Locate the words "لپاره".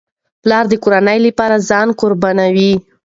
1.27-1.55